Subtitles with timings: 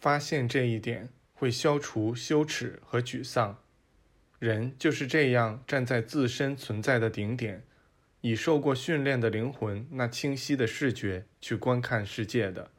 [0.00, 3.58] 发现这一点，会消除羞耻和沮丧。
[4.38, 7.62] 人就是这样站在自身存在的顶点，
[8.22, 12.70] 以受过训练的灵魂那清晰的视觉去观看世界的。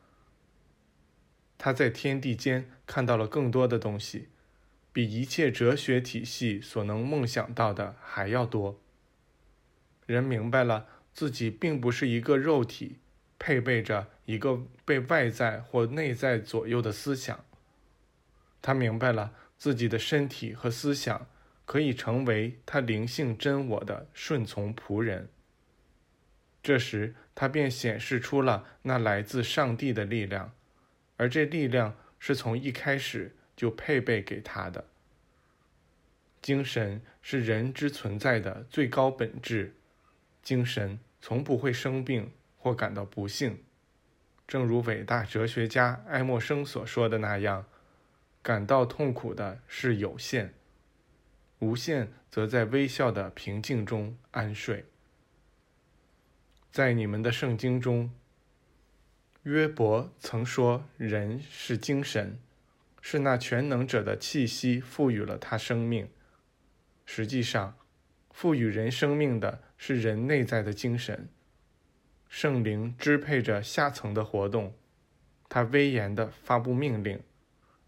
[1.59, 4.29] 他在天地间看到了更多的东西，
[4.91, 8.81] 比一切哲学体系所能梦想到的还要多。
[10.07, 12.97] 人明白了自己并不是一个肉体，
[13.41, 17.43] 配备着一个被外在或内在左右的思想。
[18.61, 21.27] 他明白了自己的身体和思想。
[21.63, 25.29] 可以成为他灵性真我的顺从仆人。
[26.61, 30.53] 这时，他便显示出了那来自上帝的力量，
[31.15, 34.83] 而这力量是从一开始就配备给他的。
[36.41, 39.73] 精神是人之存在的最高本质，
[40.43, 42.29] 精神从不会生病
[42.61, 43.63] 或感到不幸，
[44.47, 47.65] 正如伟大哲学家爱默生所说的那样
[48.43, 50.53] ：“感到痛苦的是有限。”
[51.57, 54.85] 无限则在微笑的平静中安睡。
[56.71, 58.11] 在你们的圣经中，
[59.41, 62.39] 约伯曾说：“人是精神，
[63.01, 66.07] 是那全能者的气息赋予了他生命。”
[67.07, 67.75] 实际上，
[68.29, 71.27] 赋予人生命的是人内在的精神。
[72.33, 74.73] 圣灵支配着下层的活动，
[75.49, 77.19] 他威严地发布命令，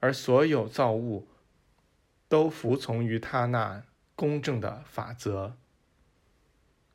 [0.01, 1.29] 而所有造物。
[2.27, 3.83] 都服从于他那
[4.15, 5.55] 公正的法则。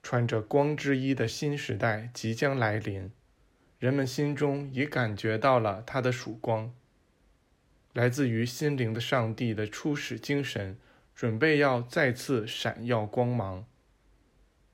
[0.02, 3.10] 穿着光之衣的新时代即将来临，
[3.78, 6.74] 人们心中已感觉到了他的曙光。
[7.94, 10.76] 来自于心灵的上帝的初始精神，
[11.14, 13.64] 准备要再次闪耀光芒。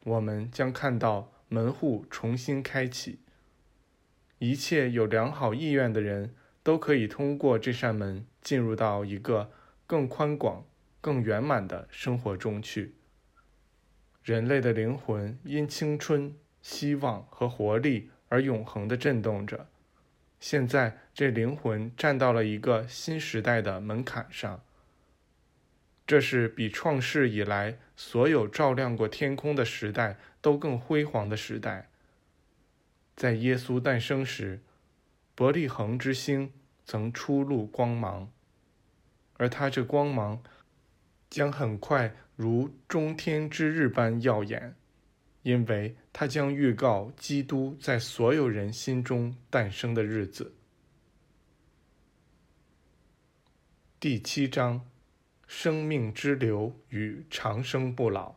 [0.02, 3.20] 我们将看到门户重新开启，
[4.38, 9.52] 一切有良好意愿的人都可以通过这扇门进入到一个。
[9.86, 10.64] 更宽广、
[11.02, 12.94] 更圆满的生活中去。
[14.22, 19.68] 人类的灵魂因青春、希望和活力而永恒地震动着。
[20.40, 24.62] 现在，这灵魂站到了一个新时代的门槛上。
[26.06, 31.88] 这是比创世以来所有照亮过天空的时代都更辉煌的时代。
[33.16, 34.60] 在耶稣诞生时，
[35.34, 36.52] 伯利恒之星
[36.84, 38.30] 曾初露光芒。
[39.36, 40.42] 而他这光芒
[41.28, 44.76] 将很快如中天之日般耀眼，
[45.42, 50.54] 因为他将预告基督在所有人心中诞生的日子。
[53.98, 54.86] 第七章：
[55.46, 58.36] 生命之流与长生不老。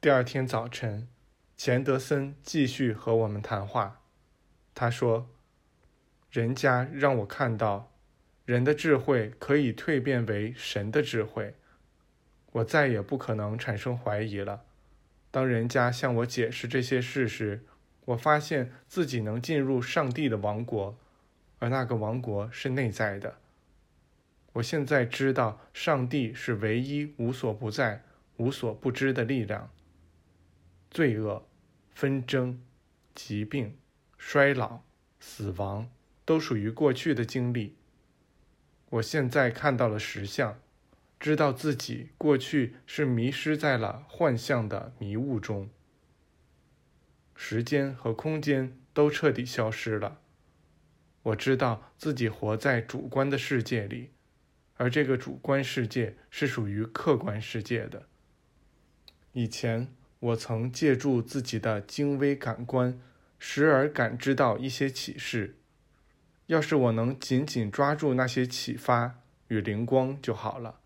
[0.00, 1.08] 第二天早晨，
[1.56, 4.02] 钱德森继续和我们谈话。
[4.74, 5.30] 他说
[6.30, 7.90] ：“人家让我看到。”
[8.44, 11.54] 人的智慧可以蜕变为神的智慧，
[12.50, 14.64] 我再也不可能产生怀疑了。
[15.30, 17.64] 当人家向我解释这些事时，
[18.06, 20.98] 我发现自己能进入上帝的王国，
[21.60, 23.38] 而那个王国是内在的。
[24.54, 28.04] 我现在知道，上帝是唯一无所不在、
[28.36, 29.70] 无所不知的力量。
[30.90, 31.46] 罪恶、
[31.94, 32.62] 纷争、
[33.14, 33.78] 疾病、
[34.18, 34.80] 衰老、
[35.20, 35.90] 死亡，
[36.24, 37.76] 都属于过去的经历。
[38.90, 40.60] 我现在看到了实相，
[41.18, 45.70] 知道自己过去是迷失在了幻象的迷雾中。
[47.34, 50.20] 时间和空间都彻底消失了。
[51.22, 54.10] 我知道自己活在主观的世界里，
[54.82, 58.08] 而这个主观世界是属于客观世界的。
[59.30, 59.86] 以前
[60.18, 63.00] 我曾借助自己的精微感官，
[63.38, 65.54] 时而感知到一些启示。
[66.46, 70.80] 要是我能紧紧抓住那些启发与灵光就好了，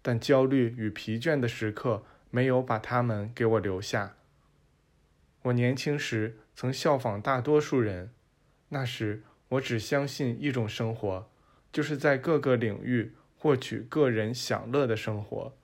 [0.00, 4.14] 但焦虑与疲倦的时刻没有把他们给我留下。
[5.42, 8.12] 我年轻时曾效仿大多数人，
[8.68, 11.28] 那时我只相信一种生活，
[11.72, 15.54] 就是在各个领域获取个人享乐的生活。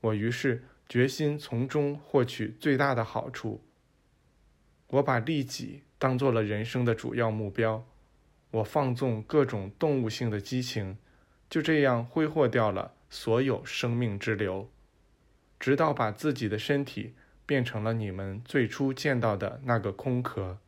[0.00, 3.62] 我于是决心从中获取最大的好处。
[4.88, 7.84] 我把利己当做了人生的主要目标。
[8.52, 10.96] 我放纵各种动物性的激情，
[11.50, 14.70] 就这样挥霍掉了所有生命之流，
[15.58, 17.14] 直到把自己的身体
[17.44, 20.58] 变成了你们最初见到的那个空壳。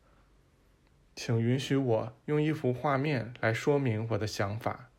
[1.21, 4.89] 请允许我用一幅画面来说明我的想法。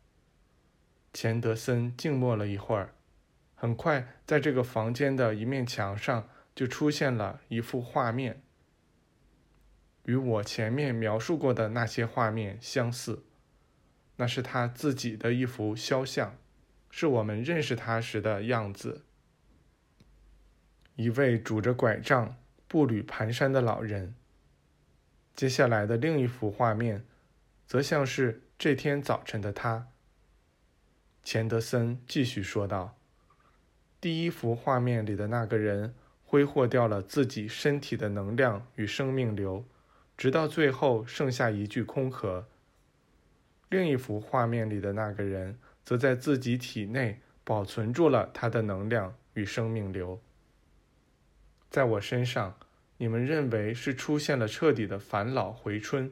[1.11, 2.93] 钱德森静默了一会儿，
[3.55, 8.43] 很快，在这个房间的一面墙上就出现了一幅画面。
[10.03, 13.23] 与我前面描述过的那些画面相似，
[14.17, 16.37] 那是他自己的一幅肖像，
[16.91, 19.05] 是我们认识他时的样子。
[20.95, 22.37] 一位拄着拐杖、
[22.67, 24.13] 步履蹒跚的老人。
[25.33, 27.03] 接下来的另一幅画面，
[27.65, 29.87] 则像是这天早晨的他。
[31.23, 32.97] 钱德森继续说道
[33.99, 39.65] ：“第一幅画面里的那个人挥霍掉了自己身体的能量与生命流，
[40.17, 42.47] 直到最后剩下一具空壳。
[43.69, 50.21] 另一幅画面里的那个人，则在自己体内保存住了他的能量与生命流。
[51.69, 52.57] 在我身上。”
[53.01, 56.11] 你们认为是出现了彻底的返老回春，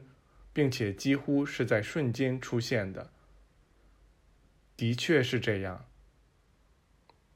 [0.52, 3.12] 并且几乎是在瞬间出现的。
[4.76, 5.86] 的确是这样，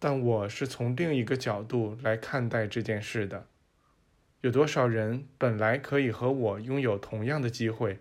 [0.01, 3.47] 但我是从另一个角度来看待这件事的。
[4.41, 8.01] 有多少人本来可以和我拥有同样的机会，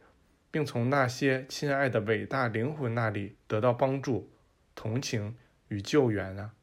[0.50, 4.28] 并从那些亲爱的伟大灵魂那里得到帮助、
[4.74, 5.36] 同情
[5.68, 6.56] 与救援啊？